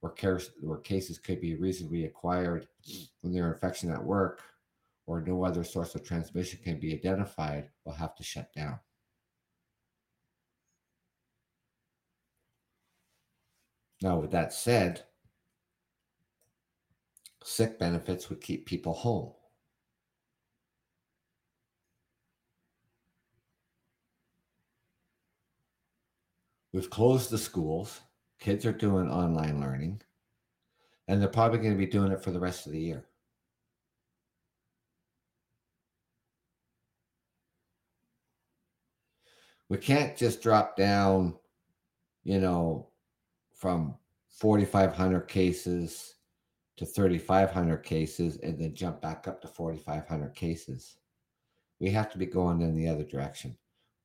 where, 0.00 0.12
cases, 0.12 0.52
where 0.60 0.78
cases 0.78 1.18
could 1.18 1.40
be 1.40 1.54
reasonably 1.54 2.04
acquired 2.04 2.66
from 3.20 3.32
their 3.32 3.52
infection 3.52 3.90
at 3.90 4.02
work 4.02 4.42
or 5.06 5.20
no 5.20 5.44
other 5.44 5.64
source 5.64 5.94
of 5.94 6.04
transmission 6.04 6.58
can 6.62 6.80
be 6.80 6.92
identified, 6.92 7.68
will 7.84 7.92
have 7.92 8.14
to 8.16 8.22
shut 8.22 8.52
down. 8.52 8.78
Now, 14.02 14.18
with 14.18 14.30
that 14.32 14.52
said, 14.52 15.04
sick 17.42 17.78
benefits 17.78 18.28
would 18.28 18.40
keep 18.40 18.66
people 18.66 18.92
home. 18.92 19.32
We've 26.76 26.90
closed 26.90 27.30
the 27.30 27.38
schools. 27.38 28.02
Kids 28.38 28.66
are 28.66 28.72
doing 28.72 29.10
online 29.10 29.62
learning, 29.62 30.02
and 31.08 31.18
they're 31.18 31.26
probably 31.26 31.58
going 31.60 31.72
to 31.72 31.78
be 31.78 31.86
doing 31.86 32.12
it 32.12 32.22
for 32.22 32.32
the 32.32 32.38
rest 32.38 32.66
of 32.66 32.72
the 32.72 32.78
year. 32.78 33.06
We 39.70 39.78
can't 39.78 40.18
just 40.18 40.42
drop 40.42 40.76
down, 40.76 41.36
you 42.24 42.40
know, 42.40 42.88
from 43.54 43.94
4,500 44.28 45.22
cases 45.28 46.16
to 46.76 46.84
3,500 46.84 47.78
cases 47.78 48.36
and 48.42 48.58
then 48.60 48.74
jump 48.74 49.00
back 49.00 49.26
up 49.26 49.40
to 49.40 49.48
4,500 49.48 50.34
cases. 50.34 50.98
We 51.80 51.88
have 51.92 52.12
to 52.12 52.18
be 52.18 52.26
going 52.26 52.60
in 52.60 52.76
the 52.76 52.86
other 52.86 53.04
direction. 53.04 53.56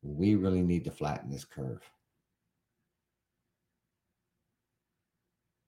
We 0.01 0.36
really 0.36 0.62
need 0.62 0.86
to 0.86 0.91
flatten 0.91 1.29
this 1.29 1.43
curve. 1.43 1.81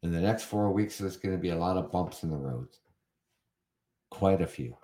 In 0.03 0.11
the 0.11 0.19
next 0.19 0.43
four 0.43 0.69
weeks, 0.69 0.97
there's 0.97 1.15
going 1.15 1.33
to 1.33 1.41
be 1.41 1.51
a 1.51 1.55
lot 1.55 1.77
of 1.77 1.89
bumps 1.89 2.23
in 2.23 2.29
the 2.29 2.35
road. 2.35 2.67
Quite 4.11 4.41
a 4.41 4.47
few. 4.47 4.75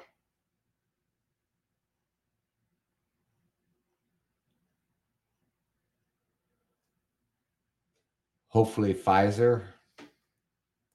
Hopefully, 8.48 8.94
Pfizer, 8.94 9.66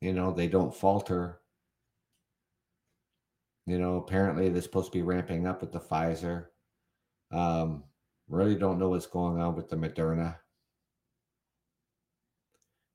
you 0.00 0.14
know, 0.14 0.32
they 0.32 0.48
don't 0.48 0.74
falter. 0.74 1.40
You 3.66 3.78
know, 3.78 3.96
apparently 3.96 4.48
they're 4.48 4.62
supposed 4.62 4.90
to 4.90 4.98
be 4.98 5.02
ramping 5.02 5.46
up 5.46 5.60
with 5.60 5.70
the 5.70 5.80
Pfizer. 5.80 6.46
Um, 7.30 7.84
really 8.28 8.56
don't 8.56 8.78
know 8.78 8.88
what's 8.88 9.06
going 9.06 9.38
on 9.38 9.54
with 9.54 9.68
the 9.68 9.76
Moderna 9.76 10.36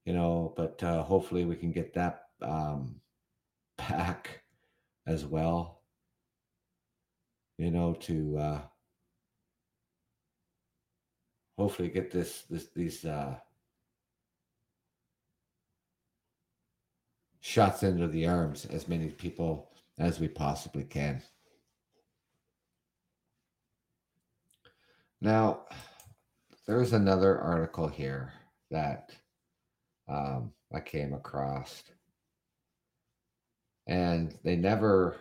you 0.10 0.16
know, 0.16 0.52
but 0.58 0.82
uh, 0.82 1.04
hopefully 1.04 1.46
we 1.46 1.56
can 1.56 1.72
get 1.72 1.94
that 1.94 2.30
um, 2.42 2.96
back 3.78 4.42
as 5.06 5.24
well, 5.24 5.84
you 7.60 7.70
know, 7.70 7.94
to 7.94 8.36
uh, 8.40 8.62
hopefully 11.60 11.90
get 11.90 12.10
this, 12.10 12.42
this, 12.50 12.70
these 12.76 13.06
uh, 13.06 13.36
shots 17.42 17.84
into 17.84 18.08
the 18.08 18.26
arms 18.26 18.66
as 18.66 18.88
many 18.88 19.10
people 19.10 19.70
as 20.00 20.20
we 20.20 20.28
possibly 20.28 20.86
can. 20.86 21.22
Now, 25.22 25.66
there's 26.66 26.94
another 26.94 27.38
article 27.40 27.88
here 27.88 28.34
that 28.72 29.12
um, 30.10 30.52
I 30.74 30.80
came 30.80 31.14
across. 31.14 31.84
And 33.88 34.38
they 34.44 34.56
never 34.56 35.18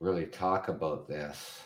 really 0.00 0.26
talk 0.26 0.68
about 0.68 1.08
this. 1.08 1.62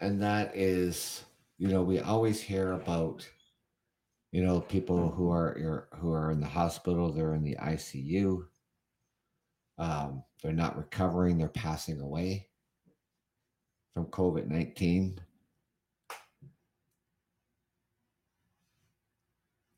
And 0.00 0.22
that 0.22 0.56
is, 0.56 1.24
you 1.58 1.68
know, 1.68 1.82
we 1.82 1.98
always 1.98 2.40
hear 2.40 2.72
about, 2.72 3.28
you 4.30 4.44
know, 4.44 4.60
people 4.60 5.10
who 5.10 5.30
are 5.30 5.88
who 5.96 6.12
are 6.12 6.30
in 6.30 6.40
the 6.40 6.46
hospital, 6.46 7.10
they're 7.10 7.34
in 7.34 7.42
the 7.42 7.56
ICU, 7.56 8.44
um, 9.78 10.22
they're 10.42 10.52
not 10.52 10.76
recovering, 10.76 11.38
they're 11.38 11.48
passing 11.48 12.00
away 12.00 12.48
from 13.94 14.06
COVID 14.06 14.46
19. 14.46 15.20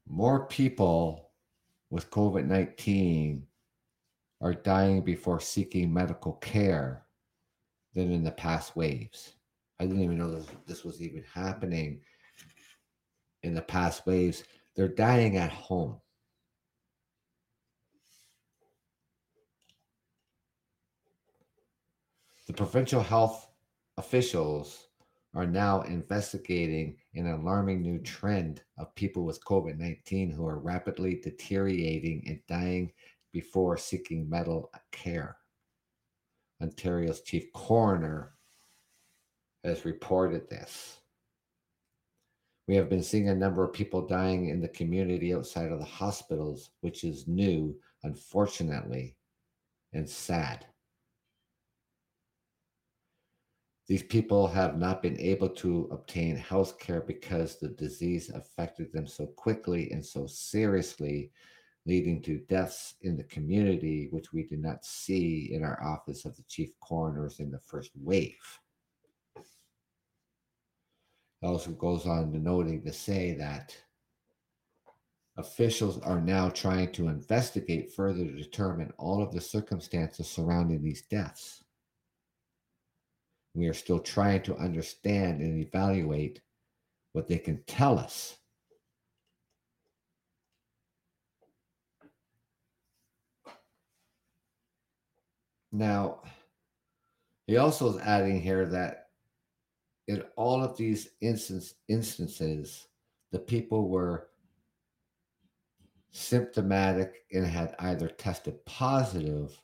More 0.08 0.46
people 0.46 1.30
with 1.90 2.10
COVID 2.10 2.46
19 2.46 3.46
are 4.40 4.54
dying 4.54 5.02
before 5.02 5.40
seeking 5.40 5.92
medical 5.92 6.32
care 6.34 7.04
than 7.94 8.10
in 8.10 8.24
the 8.24 8.30
past 8.30 8.76
waves. 8.76 9.34
I 9.78 9.86
didn't 9.86 10.02
even 10.02 10.18
know 10.18 10.30
this, 10.30 10.46
this 10.66 10.84
was 10.84 11.00
even 11.02 11.24
happening 11.32 12.00
in 13.42 13.54
the 13.54 13.62
past 13.62 14.06
waves. 14.06 14.44
They're 14.76 14.88
dying 14.88 15.36
at 15.36 15.50
home. 15.50 16.00
The 22.50 22.56
provincial 22.56 23.00
health 23.00 23.48
officials 23.96 24.88
are 25.34 25.46
now 25.46 25.82
investigating 25.82 26.96
an 27.14 27.28
alarming 27.28 27.80
new 27.80 28.00
trend 28.00 28.60
of 28.76 28.92
people 28.96 29.24
with 29.24 29.44
COVID 29.44 29.78
19 29.78 30.32
who 30.32 30.44
are 30.48 30.58
rapidly 30.58 31.20
deteriorating 31.22 32.24
and 32.26 32.40
dying 32.48 32.90
before 33.32 33.76
seeking 33.76 34.28
medical 34.28 34.72
care. 34.90 35.36
Ontario's 36.60 37.20
chief 37.20 37.52
coroner 37.52 38.32
has 39.62 39.84
reported 39.84 40.50
this. 40.50 40.98
We 42.66 42.74
have 42.74 42.88
been 42.88 43.04
seeing 43.04 43.28
a 43.28 43.34
number 43.36 43.62
of 43.62 43.72
people 43.72 44.08
dying 44.08 44.48
in 44.48 44.60
the 44.60 44.66
community 44.70 45.32
outside 45.32 45.70
of 45.70 45.78
the 45.78 45.84
hospitals, 45.84 46.70
which 46.80 47.04
is 47.04 47.28
new, 47.28 47.78
unfortunately, 48.02 49.14
and 49.92 50.10
sad. 50.10 50.66
These 53.90 54.04
people 54.04 54.46
have 54.46 54.78
not 54.78 55.02
been 55.02 55.18
able 55.18 55.48
to 55.48 55.88
obtain 55.90 56.36
health 56.36 56.78
care 56.78 57.00
because 57.00 57.58
the 57.58 57.70
disease 57.70 58.30
affected 58.30 58.92
them 58.92 59.04
so 59.04 59.26
quickly 59.26 59.90
and 59.90 60.06
so 60.06 60.28
seriously, 60.28 61.32
leading 61.86 62.22
to 62.22 62.38
deaths 62.48 62.94
in 63.00 63.16
the 63.16 63.24
community, 63.24 64.06
which 64.12 64.32
we 64.32 64.44
did 64.44 64.60
not 64.60 64.84
see 64.84 65.50
in 65.52 65.64
our 65.64 65.82
office 65.82 66.24
of 66.24 66.36
the 66.36 66.44
chief 66.44 66.70
coroners 66.78 67.40
in 67.40 67.50
the 67.50 67.58
first 67.58 67.90
wave. 67.96 68.60
Also 71.42 71.72
goes 71.72 72.06
on 72.06 72.30
to 72.30 72.38
noting 72.38 72.84
to 72.84 72.92
say 72.92 73.32
that 73.32 73.76
officials 75.36 75.98
are 76.02 76.20
now 76.20 76.48
trying 76.48 76.92
to 76.92 77.08
investigate 77.08 77.92
further 77.92 78.24
to 78.24 78.36
determine 78.36 78.92
all 78.98 79.20
of 79.20 79.32
the 79.32 79.40
circumstances 79.40 80.30
surrounding 80.30 80.80
these 80.80 81.02
deaths. 81.10 81.59
We 83.54 83.66
are 83.66 83.74
still 83.74 83.98
trying 83.98 84.42
to 84.42 84.56
understand 84.56 85.40
and 85.40 85.58
evaluate 85.58 86.40
what 87.12 87.28
they 87.28 87.38
can 87.38 87.62
tell 87.66 87.98
us. 87.98 88.36
Now, 95.72 96.22
he 97.46 97.56
also 97.56 97.90
is 97.90 97.98
adding 98.02 98.40
here 98.40 98.66
that 98.66 99.08
in 100.08 100.22
all 100.36 100.62
of 100.62 100.76
these 100.76 101.10
instance, 101.20 101.74
instances, 101.88 102.88
the 103.30 103.38
people 103.38 103.88
were 103.88 104.28
symptomatic 106.10 107.24
and 107.32 107.46
had 107.46 107.76
either 107.78 108.08
tested 108.08 108.64
positive 108.66 109.60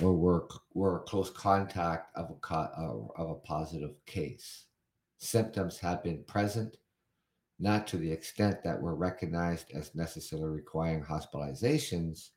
or 0.00 0.14
were, 0.14 0.48
were 0.74 1.00
close 1.00 1.30
contact 1.30 2.16
of 2.16 2.30
a, 2.30 2.56
of 2.56 3.30
a 3.30 3.34
positive 3.46 3.94
case. 4.06 4.64
Symptoms 5.18 5.78
have 5.78 6.02
been 6.02 6.24
present, 6.24 6.76
not 7.58 7.86
to 7.88 7.96
the 7.96 8.10
extent 8.10 8.62
that 8.64 8.80
were 8.80 8.94
recognized 8.94 9.66
as 9.74 9.94
necessarily 9.94 10.48
requiring 10.48 11.02
hospitalizations, 11.02 12.30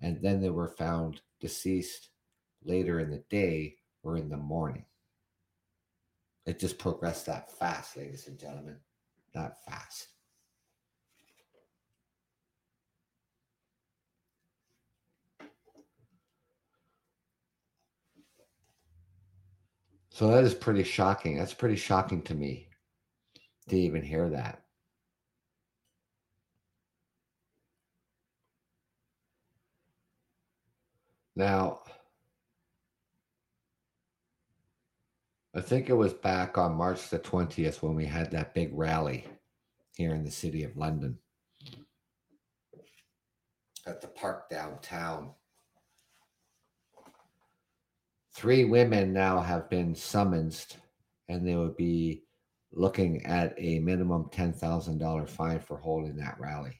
and 0.00 0.20
then 0.22 0.40
they 0.40 0.50
were 0.50 0.68
found 0.68 1.20
deceased 1.40 2.10
later 2.64 3.00
in 3.00 3.10
the 3.10 3.24
day 3.30 3.76
or 4.02 4.16
in 4.16 4.28
the 4.28 4.36
morning. 4.36 4.84
It 6.46 6.60
just 6.60 6.78
progressed 6.78 7.26
that 7.26 7.50
fast, 7.50 7.96
ladies 7.96 8.28
and 8.28 8.38
gentlemen, 8.38 8.76
that 9.34 9.64
fast. 9.64 10.08
So 20.14 20.28
that 20.28 20.44
is 20.44 20.54
pretty 20.54 20.84
shocking. 20.84 21.36
That's 21.36 21.52
pretty 21.52 21.74
shocking 21.74 22.22
to 22.22 22.36
me 22.36 22.68
to 23.68 23.76
even 23.76 24.00
hear 24.00 24.28
that. 24.28 24.62
Now, 31.34 31.80
I 35.52 35.60
think 35.60 35.90
it 35.90 35.94
was 35.94 36.12
back 36.12 36.58
on 36.58 36.76
March 36.76 37.08
the 37.08 37.18
20th 37.18 37.82
when 37.82 37.96
we 37.96 38.06
had 38.06 38.30
that 38.30 38.54
big 38.54 38.70
rally 38.72 39.26
here 39.96 40.14
in 40.14 40.22
the 40.22 40.30
city 40.30 40.62
of 40.62 40.76
London 40.76 41.18
at 43.84 44.00
the 44.00 44.06
park 44.06 44.48
downtown. 44.48 45.32
Three 48.44 48.66
women 48.66 49.14
now 49.14 49.40
have 49.40 49.70
been 49.70 49.94
summoned, 49.94 50.66
and 51.30 51.48
they 51.48 51.56
would 51.56 51.78
be 51.78 52.24
looking 52.72 53.24
at 53.24 53.54
a 53.56 53.78
minimum 53.78 54.24
$10,000 54.24 55.28
fine 55.30 55.60
for 55.60 55.78
holding 55.78 56.16
that 56.16 56.38
rally. 56.38 56.78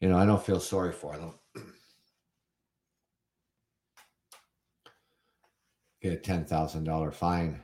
You 0.00 0.08
know, 0.08 0.18
I 0.18 0.26
don't 0.26 0.44
feel 0.44 0.58
sorry 0.58 0.90
for 0.90 1.16
them. 1.16 1.34
Get 6.02 6.12
a 6.12 6.16
$10,000 6.16 7.14
fine 7.14 7.62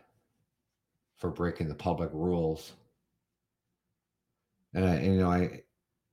for 1.17 1.31
breaking 1.31 1.67
the 1.67 1.75
public 1.75 2.11
rules. 2.13 2.75
And, 4.75 4.85
I, 4.85 5.01
you 5.01 5.17
know, 5.17 5.31
I, 5.31 5.63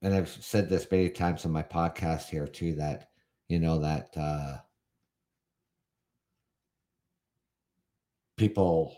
and 0.02 0.14
I've 0.14 0.30
said 0.30 0.70
this 0.70 0.88
many 0.92 1.10
times 1.10 1.46
on 1.46 1.52
my 1.52 1.64
podcast 1.64 2.30
here 2.30 2.48
too, 2.48 2.76
that, 2.76 3.10
you 3.50 3.60
know, 3.60 3.80
that, 3.80 4.10
uh, 4.18 4.58
people 8.38 8.96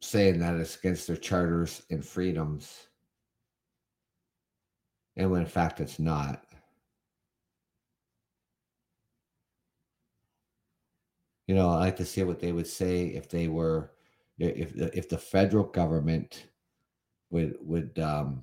saying 0.00 0.38
that 0.38 0.54
it's 0.54 0.76
against 0.76 1.06
their 1.06 1.16
charters 1.16 1.82
and 1.90 2.04
freedoms 2.04 2.88
and 5.18 5.30
when 5.30 5.40
in 5.40 5.46
fact 5.46 5.80
it's 5.80 5.98
not. 5.98 6.44
You 11.46 11.54
know, 11.54 11.70
I 11.70 11.76
like 11.76 11.96
to 11.96 12.04
see 12.04 12.22
what 12.22 12.40
they 12.40 12.52
would 12.52 12.66
say 12.66 13.06
if 13.06 13.28
they 13.28 13.48
were, 13.48 13.92
if 14.38 14.76
if 14.76 15.08
the 15.08 15.18
federal 15.18 15.64
government 15.64 16.47
would 17.30 17.56
would 17.60 17.98
um, 17.98 18.42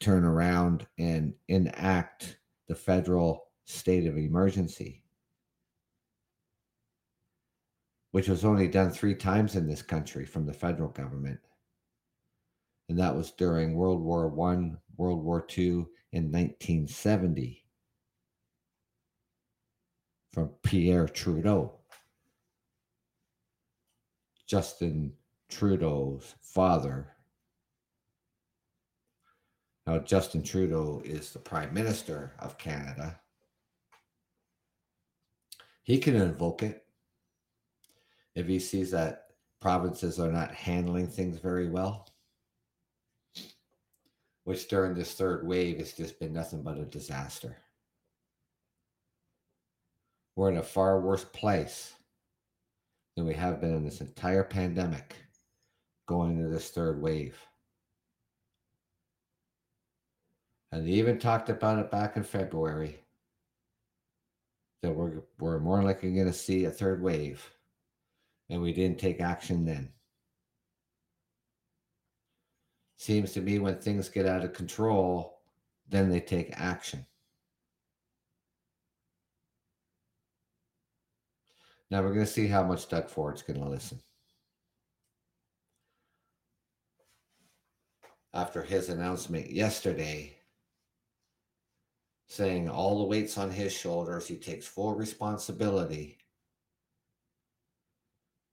turn 0.00 0.24
around 0.24 0.86
and 0.98 1.34
enact 1.48 2.38
the 2.68 2.74
federal 2.74 3.48
state 3.64 4.06
of 4.06 4.16
emergency, 4.16 5.02
which 8.12 8.28
was 8.28 8.44
only 8.44 8.68
done 8.68 8.90
three 8.90 9.14
times 9.14 9.56
in 9.56 9.66
this 9.66 9.82
country 9.82 10.24
from 10.24 10.46
the 10.46 10.52
federal 10.52 10.90
government, 10.90 11.40
and 12.88 12.98
that 12.98 13.14
was 13.14 13.30
during 13.32 13.74
World 13.74 14.02
War 14.02 14.28
One, 14.28 14.78
World 14.96 15.22
War 15.22 15.40
Two, 15.40 15.88
in 16.12 16.24
1970 16.24 17.64
from 20.32 20.48
Pierre 20.62 21.08
Trudeau. 21.08 21.72
Justin 24.46 25.12
Trudeau's 25.48 26.34
father. 26.42 27.14
Now, 29.90 29.98
Justin 29.98 30.44
Trudeau 30.44 31.02
is 31.04 31.32
the 31.32 31.40
Prime 31.40 31.74
Minister 31.74 32.30
of 32.38 32.56
Canada. 32.58 33.18
He 35.82 35.98
can 35.98 36.14
invoke 36.14 36.62
it 36.62 36.84
if 38.36 38.46
he 38.46 38.60
sees 38.60 38.92
that 38.92 39.30
provinces 39.60 40.20
are 40.20 40.30
not 40.30 40.54
handling 40.54 41.08
things 41.08 41.40
very 41.40 41.68
well 41.68 42.06
which 44.44 44.68
during 44.68 44.94
this 44.94 45.14
third 45.14 45.44
wave 45.44 45.78
has 45.78 45.92
just 45.92 46.20
been 46.20 46.32
nothing 46.32 46.62
but 46.62 46.78
a 46.78 46.84
disaster. 46.84 47.56
We're 50.36 50.50
in 50.50 50.58
a 50.58 50.62
far 50.62 51.00
worse 51.00 51.24
place 51.24 51.94
than 53.16 53.26
we 53.26 53.34
have 53.34 53.60
been 53.60 53.74
in 53.74 53.84
this 53.84 54.00
entire 54.00 54.44
pandemic 54.44 55.16
going 56.06 56.36
into 56.36 56.48
this 56.48 56.70
third 56.70 57.02
wave. 57.02 57.36
And 60.72 60.86
they 60.86 60.92
even 60.92 61.18
talked 61.18 61.48
about 61.48 61.78
it 61.78 61.90
back 61.90 62.16
in 62.16 62.22
February 62.22 63.00
that 64.82 64.94
we're, 64.94 65.22
we're 65.38 65.58
more 65.58 65.82
likely 65.82 66.12
going 66.14 66.26
to 66.26 66.32
see 66.32 66.64
a 66.64 66.70
third 66.70 67.02
wave, 67.02 67.44
and 68.48 68.62
we 68.62 68.72
didn't 68.72 68.98
take 68.98 69.20
action 69.20 69.64
then. 69.64 69.90
Seems 72.96 73.32
to 73.32 73.40
me 73.40 73.58
when 73.58 73.78
things 73.78 74.08
get 74.08 74.26
out 74.26 74.44
of 74.44 74.52
control, 74.52 75.40
then 75.88 76.08
they 76.08 76.20
take 76.20 76.52
action. 76.58 77.04
Now 81.90 82.02
we're 82.02 82.14
going 82.14 82.26
to 82.26 82.32
see 82.32 82.46
how 82.46 82.62
much 82.62 82.88
Doug 82.88 83.08
Ford's 83.08 83.42
going 83.42 83.60
to 83.60 83.68
listen. 83.68 84.00
After 88.32 88.62
his 88.62 88.88
announcement 88.88 89.50
yesterday, 89.50 90.36
saying 92.30 92.70
all 92.70 92.96
the 92.96 93.04
weight's 93.04 93.36
on 93.36 93.50
his 93.50 93.72
shoulders, 93.72 94.28
he 94.28 94.36
takes 94.36 94.64
full 94.64 94.94
responsibility. 94.94 96.16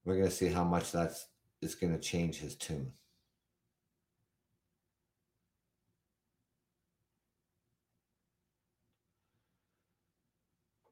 We're 0.04 0.16
going 0.16 0.30
to 0.30 0.36
see 0.36 0.48
how 0.48 0.63
much 0.63 0.92
that's 0.92 1.28
is 1.62 1.76
going 1.76 1.94
to 1.94 2.00
change 2.00 2.38
his 2.38 2.56
tune. 2.56 2.92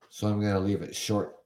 So 0.09 0.27
I'm 0.27 0.39
going 0.39 0.53
to 0.53 0.59
leave 0.59 0.83
it 0.83 0.95
short 0.95 1.37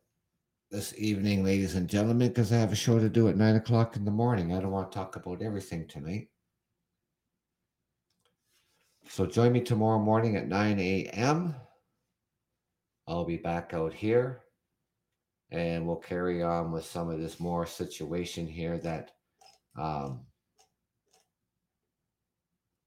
this 0.71 0.93
evening, 0.97 1.45
ladies 1.45 1.75
and 1.75 1.87
gentlemen, 1.87 2.27
because 2.27 2.51
I 2.51 2.57
have 2.57 2.73
a 2.73 2.75
show 2.75 2.99
to 2.99 3.07
do 3.07 3.29
at 3.29 3.37
nine 3.37 3.55
o'clock 3.55 3.95
in 3.95 4.03
the 4.03 4.11
morning. 4.11 4.53
I 4.53 4.59
don't 4.59 4.71
want 4.71 4.91
to 4.91 4.97
talk 4.97 5.15
about 5.15 5.41
everything 5.41 5.87
tonight. 5.87 6.27
So 9.11 9.25
join 9.25 9.53
me 9.53 9.61
tomorrow 9.61 9.97
morning 9.97 10.35
at 10.35 10.47
9 10.47 10.79
a.m. 10.79 11.55
I'll 13.07 13.25
be 13.25 13.37
back 13.37 13.73
out 13.73 13.91
here 13.91 14.41
and 15.49 15.87
we'll 15.87 15.95
carry 15.95 16.43
on 16.43 16.71
with 16.71 16.85
some 16.85 17.09
of 17.09 17.19
this 17.19 17.39
more 17.39 17.65
situation 17.65 18.45
here 18.45 18.77
that 18.77 19.09
um, 19.75 20.27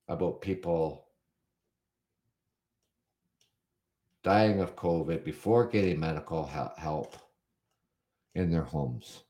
about 0.06 0.40
people 0.40 1.08
dying 4.22 4.60
of 4.60 4.76
COVID 4.76 5.24
before 5.24 5.66
getting 5.66 5.98
medical 5.98 6.46
help 6.46 7.16
in 8.36 8.48
their 8.48 8.62
homes. 8.62 9.24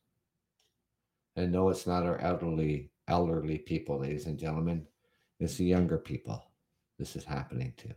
And 1.36 1.52
no, 1.52 1.70
it's 1.70 1.86
not 1.86 2.04
our 2.04 2.18
elderly 2.18 2.90
elderly 3.08 3.56
people, 3.56 4.00
ladies 4.00 4.26
and 4.26 4.38
gentlemen. 4.38 4.86
It's 5.40 5.56
the 5.56 5.64
younger 5.64 5.96
people 5.96 6.51
this 7.02 7.16
is 7.16 7.24
happening 7.24 7.72
to. 7.76 7.88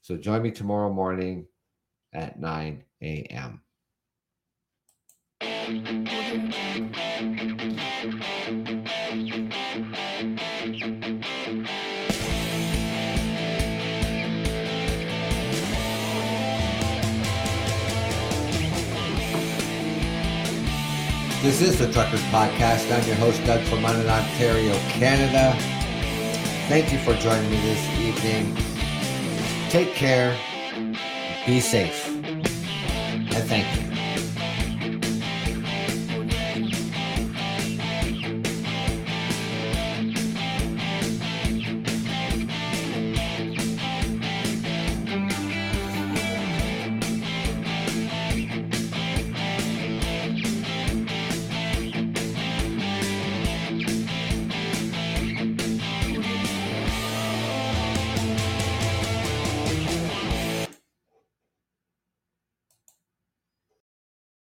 So 0.00 0.16
join 0.16 0.40
me 0.40 0.50
tomorrow 0.50 0.90
morning 0.90 1.46
at 2.14 2.40
9 2.40 2.82
a.m. 3.02 3.60
This 21.42 21.60
is 21.60 21.78
the 21.78 21.92
Truckers 21.92 22.22
Podcast. 22.30 22.90
I'm 22.90 23.06
your 23.06 23.16
host, 23.16 23.44
Doug 23.44 23.60
from 23.64 23.82
London, 23.82 24.08
Ontario, 24.08 24.72
Canada. 24.88 25.77
Thank 26.68 26.92
you 26.92 26.98
for 26.98 27.14
joining 27.14 27.50
me 27.50 27.56
this 27.62 27.98
evening. 27.98 28.54
Take 29.70 29.94
care, 29.94 30.36
be 31.46 31.60
safe, 31.60 32.06
and 32.06 33.44
thank 33.48 33.80
you. 33.80 33.87